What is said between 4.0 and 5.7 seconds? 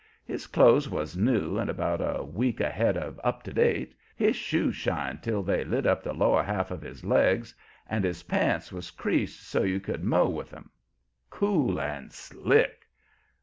his shoes shined till they